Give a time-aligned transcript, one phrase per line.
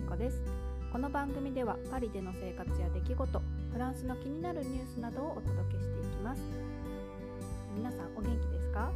[0.00, 0.40] 美子です。
[0.90, 6.40] この番組ではパリでの生活や出来事フランスの気になるニュースなどをお届けしていきます。
[7.76, 8.90] 皆さんお元気ですか？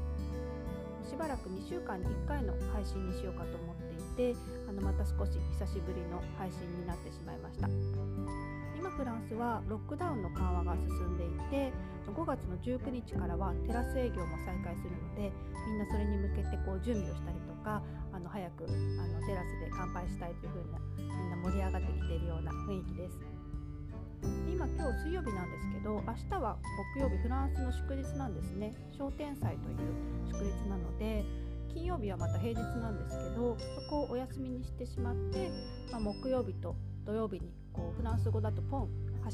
[1.05, 3.77] しばらく2週間に1回の配信にしようかと思っ
[4.17, 7.68] ていてあのまた少し久しぶりの配信になってしまいました。
[8.73, 11.71] 今フランスはロックダウンの緩和が進んでいて
[12.09, 15.32] 5月の19日からはテラス営業も再開するので
[15.68, 17.83] みんなそれに向けてこう準備をしたりとか
[18.14, 23.18] あの早くあのテラスで乾杯したいというふうなみんな盛り上がってきているような雰囲気です
[24.46, 26.56] 今今日水曜日なんですけど明日は
[26.95, 29.78] 木曜日フランスの祝日なんですね商店祭という
[30.30, 31.24] 祝日なので
[31.74, 35.51] 金曜日はまた平日なんですけどそこをお休みにしてしまって、
[35.90, 38.88] まあ、木曜日と土曜日にこうフランス語だとポン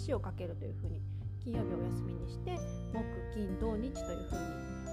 [0.09, 1.03] 橋を架けるというふうに
[1.45, 2.57] 金曜日お休みにして
[2.93, 4.41] 木金土日というふうに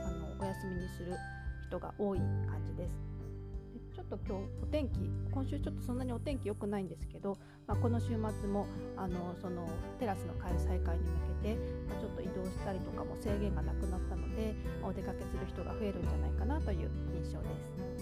[0.05, 1.15] あのお休みにする
[1.67, 3.16] 人が多い感じです。
[4.07, 4.99] っと今日お天気
[5.31, 8.15] 今週ちょっとそんなにお天気良くないんですけど、まあ、この週末
[8.47, 9.67] もあのその
[9.99, 11.09] テラスの再開に向
[11.43, 11.55] けて、
[11.89, 17.97] まあ、ちょっと移動したりとかも制限がなくなったのでお出かけする人が増えるんじゃないかなという印象です。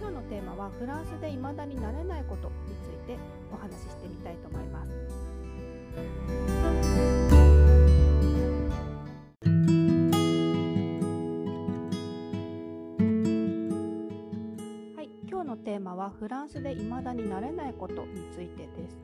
[0.00, 3.18] 今日のテーマはフランスで未だになれないことについて
[3.52, 5.33] お話ししてみたいと思います。
[15.94, 18.98] マはフランスで未だになれないことについてです。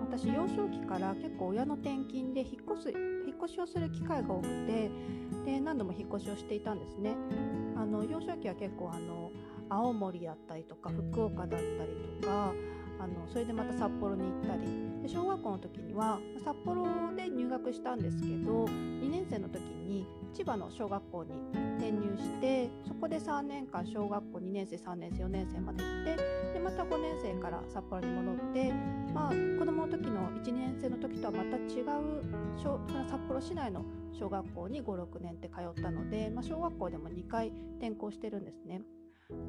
[0.00, 4.90] 私幼少期から結構親の転勤で引っ越す引っ越しをする機会が多くて
[5.44, 7.16] で何度も引っ越しをしていたんですね。
[7.76, 9.32] あの幼少期は結構あの
[9.68, 11.68] 青森だったりとか福岡だったり
[12.20, 12.52] とか
[13.00, 14.94] あのそれでまた札幌に行ったり。
[15.02, 21.30] で小学校の時には札幌で入学したんですけど2年生の時に千葉の小学校に
[21.78, 26.16] 転入してそこで3年間小学校2年生3年生4年生まで行って
[26.54, 28.72] でまた5年生から札幌に戻って、
[29.14, 32.24] まあ、子どもの時の1年生の時とはまた違う
[32.56, 38.82] 小札幌市内の小学校に56年って通ったので、まあ、小学校でも2回転校してるんですね。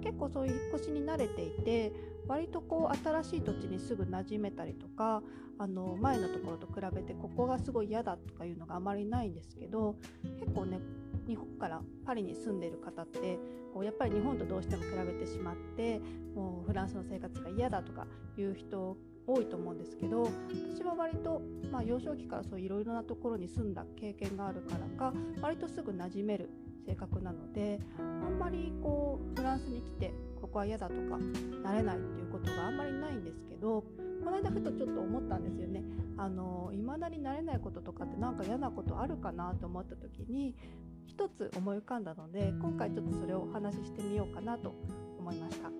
[0.02, 1.94] 結構そういう引っ越しに慣れていて
[2.28, 5.22] 割とこう新しい土地にすぐ馴染めたりとか
[5.58, 9.96] あの前のところと比べてここがすごい嫌だとかいうのがあまりないんですけど
[10.40, 10.80] 結構ね
[11.28, 13.40] 日本からパリに住んでる方って
[13.74, 16.00] こうやっぱり日本とどうしても比べてしまって
[16.36, 18.06] もうフランスの生活が嫌だとか
[18.38, 18.98] いう人
[19.28, 20.30] 多いと思うんですけど
[20.76, 21.42] 私は割と、
[21.72, 26.50] まあ、幼少期からそういろいろなところに住んだ経験があるからか割とすぐ馴染める
[26.86, 31.18] 性格なのであんまりこうフランスに来てここは嫌だとか
[31.64, 33.84] なれないっていうことがあんまりないんですけど
[34.24, 35.84] この間ふとちょっと思ったんですよね。
[36.18, 40.56] あの未だになれないこととかって何か嫌なことあるかなと思った時に
[41.06, 44.74] 一つ思い浮かんだので今回ちょっとそれをお話ししてみようかなと
[45.20, 45.68] 思いました。
[45.68, 45.72] は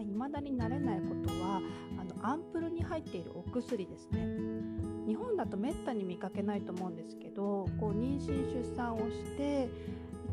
[0.00, 1.60] い、未だになれないことは
[1.98, 4.75] あのアンプルに入っているお薬ですね。
[5.06, 9.68] 日本だとめったに見かけないと思うんですけどこう妊娠出産をして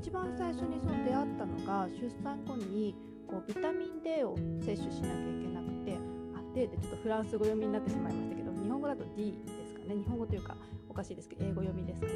[0.01, 2.95] 一番最初にその出会ったのが出産後に
[3.28, 5.97] こうビタミン D を摂取しなきゃいけなくて
[6.35, 9.95] あ D ってちょっとフランス語読みになってしまいましたけど日本語だと D ですかね。
[9.95, 10.57] 日本語というか
[10.89, 12.13] おかしいですけど英語読みですかね。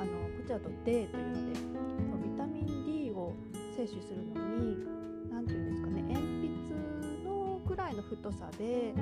[0.00, 1.60] あのこっちだと D というので
[2.22, 3.34] ビタミン D を
[3.76, 4.76] 摂取するのに
[5.30, 8.94] 何て言うんですかね鉛筆のくらいの太さで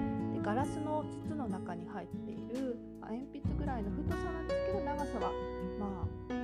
[0.42, 5.32] ガラスの筒の中に入っている鉛筆ぐらいの太さなんですけど長さは
[5.78, 6.34] まあ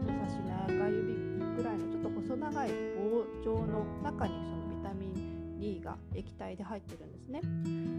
[0.00, 1.14] 人差し長指
[1.56, 7.40] ぐらいのちょっと細長い棒状の中にそのビタミン D が液体で入ってるんですね。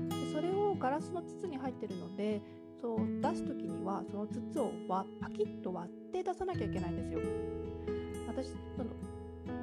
[0.09, 2.41] でそれをガラスの筒に入ってるので
[2.81, 7.19] そう出す時にはその筒をパキッと割って出さなきゃいけないんですよ。
[8.27, 8.89] 私その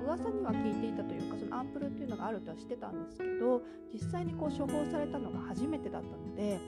[0.00, 3.62] 噂には聞いていたというかそのアンプルっていうのがあるとは知ってたんですけど
[3.92, 6.58] 実際にこう処方されたのが初めてだったので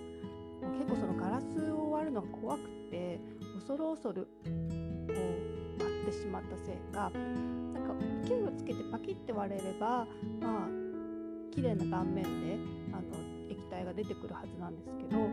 [0.78, 3.20] 結構そのガラスを割るのが怖くて
[3.54, 4.50] 恐る恐るこ
[5.80, 7.94] う割ってしまったせいかなんか
[8.24, 10.06] 勢いをつけてパキッて割れれば
[10.40, 10.82] まあ
[11.52, 12.58] 綺麗な断面で
[12.92, 13.02] あの
[13.50, 15.28] 液体が出てくるはずなんですけどこ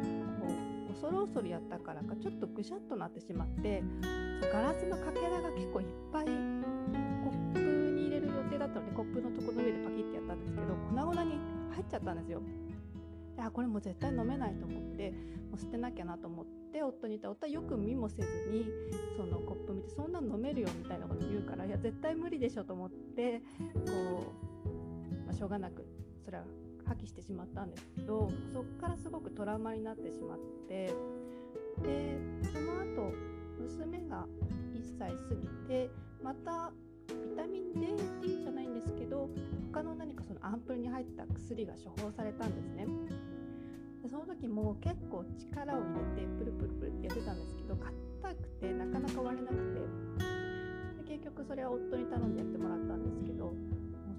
[0.90, 3.84] う恐る恐るやったからかちょっとぐしゃっとなってしまって
[4.52, 12.42] ガラスのかけらがゃったんですよ。
[13.46, 18.66] あこれも絶対飲めないと思ってもう捨てなきゃなと思って夫に言った夫はよく見もせずに
[19.16, 23.42] そのコップ見てそんな飲めるよみたいなこと言うからいや絶対無理でしょと思って
[23.88, 24.34] こ
[24.66, 25.86] う、まあ、しょうがなく
[26.26, 26.44] それは
[26.86, 30.92] 破棄してしまったんですけどそこからすごくトラウマになってしまって
[31.82, 32.18] で
[32.52, 33.14] その後
[33.60, 34.26] 娘が
[34.74, 35.90] 1歳過ぎて
[36.22, 36.72] また
[37.08, 37.74] ビタミン
[38.22, 39.30] D じゃないんですけど
[40.50, 42.88] アンプルに入った薬が処方されたんですね。
[44.02, 49.80] でその時も結構力を入れてプルプルプルってやってたんですけど硬くてなかなか割れなくて。
[50.98, 53.56] で結局それは夫に頼んでやってもらったんですけどもう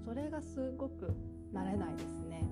[0.05, 1.13] それがすごく
[1.53, 2.47] 慣れないですね。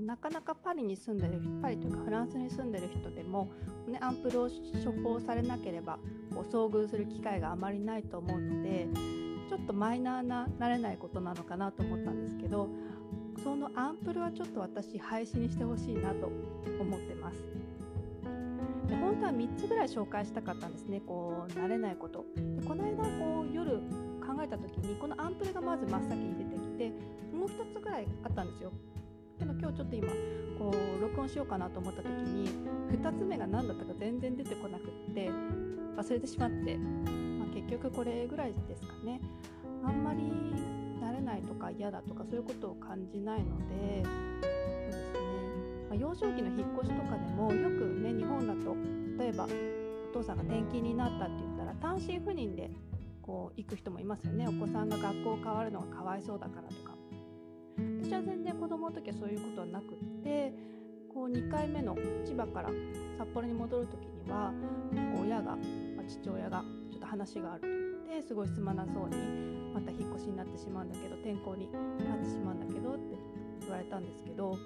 [0.00, 3.52] なかなかパリに住んでるパリというかフランスに住んでる人でも、
[3.86, 4.48] ね、アンプルを
[4.84, 5.98] 処方されなければ
[6.34, 8.88] こう遭遇する機会があまりないと思うので
[9.48, 12.68] ちょっとマイナーな慣れないことなのかなと思ったんですけど
[13.42, 16.30] そのアンプルはちょっと私廃止にしてほしいなと
[16.80, 17.36] 思ってます。
[18.88, 21.00] で本当は3つぐらい紹介したかったんですね。
[21.00, 22.24] こう慣れないこと。
[22.36, 23.72] でこの間こう夜
[24.20, 26.92] 考えた時にこのアンプルがまず真っ先に出てきて
[27.36, 28.72] もう1つぐらいあったんですよ。
[29.38, 30.08] けど今日ちょっと今
[30.58, 32.48] こう録音しようかなと思った時に
[32.92, 35.28] 2つ目が何だったか全然出てこなくって
[35.96, 36.78] 忘れてしまって、
[37.54, 39.20] 結局これぐらいですかね。
[39.84, 40.20] あんまり
[41.00, 45.20] 慣れないとか嫌だとかそういうことを感じないのでそうですね、
[45.90, 48.74] まあ、幼少期の引っ越しとかでもよくね日本だと
[49.22, 49.46] 例えば
[50.10, 52.70] お父さんが転勤になったって言ったら単身赴任で
[53.20, 54.46] こう行く人もいますよね。
[54.46, 56.94] お子さんが学校変わるのがかわいそうだからとか。
[58.02, 60.52] 私は全然子供の時はそういうことはなくって
[61.12, 62.70] こう2回目の千葉から
[63.18, 64.52] 札幌に戻る時には
[65.20, 65.56] 親が、
[65.96, 66.62] まあ、父親が
[66.94, 67.66] ちょっと話があると
[68.06, 69.18] 言ってすごいすまなそうに
[69.74, 71.66] また引っ越しになってしまうんだけど転校に
[72.06, 73.18] なってしまうんだけどって
[73.62, 74.56] 言われたんですけど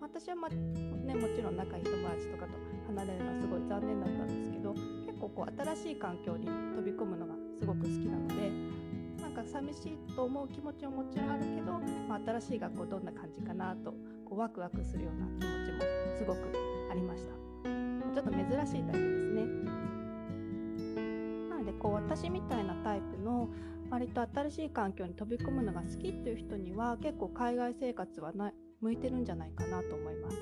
[0.00, 2.52] 私は、まね、もちろん仲いい友達とかと
[2.92, 4.74] 離れるのはすごい残念だったんですけど
[5.06, 6.46] 結構こう新しい環境に
[6.76, 8.52] 飛び込むのがすごく好きなので
[9.22, 11.72] なんか寂しいと思う気持ちももちろんあるけど、
[12.06, 13.92] まあ、新しい学校どんな感じかなと
[14.28, 15.80] こうワクワクするような気持ちも
[16.18, 16.52] すごく
[16.90, 17.38] ありました。
[18.14, 19.77] ちょっと珍しいタイプですね。
[21.78, 23.48] こう私みたいなタイプの
[23.90, 30.36] 割と新しい環境に飛び込むのが好きっていう人には結構海外生活はな向いてるんじゃないかなと思います。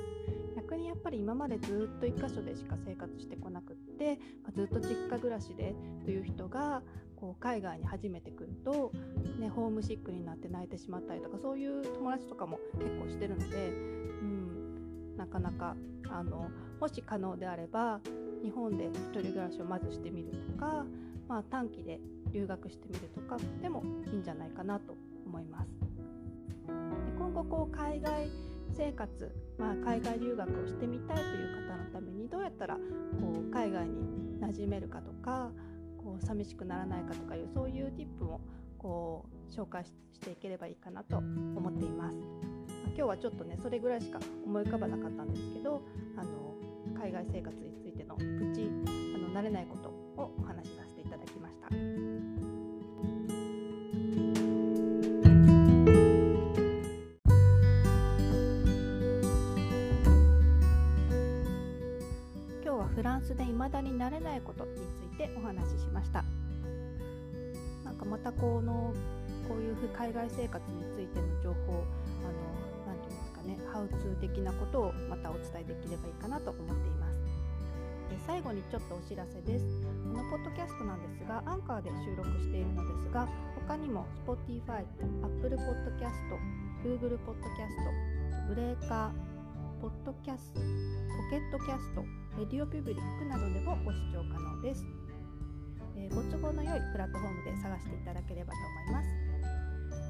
[0.56, 6.82] 逆にやっぱり今までずっと1箇所でしか生活してこなくって、ま、ずっと実家暮らしでという人が
[7.14, 8.90] こう海外に初めて来ると、
[9.38, 15.76] ね、ホームシックになって泣いてしまったりとかそういう友達とかも結構してるので、うん、なかなか
[16.10, 16.50] あの
[16.80, 18.00] もし可能であれば
[18.42, 20.84] 日本で1人暮らしをまずしてみるとか、
[21.28, 22.00] まあ、短期で
[22.32, 24.96] 留学してみるとかでもいいんじゃないかなと
[25.26, 25.68] 思います。
[26.66, 28.28] で今後こう海外
[28.76, 32.80] 生活、まあ、海外留学をしてみたいという方のためにどうやったらこ
[33.48, 33.94] う海外に
[34.40, 35.50] 馴染めるかとか
[35.96, 38.40] こう寂しくならないかとかいうそういうティップも
[38.78, 42.16] こう紹介していければいいかなと思っています。
[42.96, 45.82] 今日はちょっとねそれぐらいしか思い浮かばなかったんですけど
[46.16, 46.54] あの
[46.98, 48.22] 海外生活についてのプ
[48.54, 48.70] チ
[49.14, 52.16] あの慣れないことをお話しさせていただきました。
[63.26, 64.76] スで未だになれないことに
[65.10, 66.24] ついてお話ししました
[67.84, 68.94] なんかまたこの
[69.48, 71.84] こういう海外生活についての情報
[72.22, 72.46] あの
[72.86, 77.05] 何て言うんですかねハウツー的なことをまたお伝えできればいいかなと思っています
[78.16, 79.64] え最後にちょっとお知らせです。
[80.08, 83.28] このポッドキャストなんですがアンカーで収録しているのですが
[83.68, 84.84] 他にも Spotify、
[85.22, 86.16] Apple Podcast、
[86.82, 90.64] Google Podcast、ブレーカー、ポッドキャスト、ポ
[91.30, 92.02] ケットキャスト
[92.38, 94.84] レディオパブリックなどでもご視聴可能です、
[95.96, 99.08] えー、ご都合の良いプラットフォームで探していただければと思います、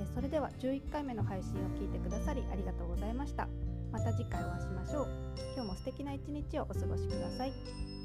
[0.00, 3.48] えー、それでは11回目の配信を聞いてくださりありがとうございました。
[3.92, 5.08] また次回お会いしましょう。
[5.54, 7.95] 今日も素敵な一日をお過ごしください。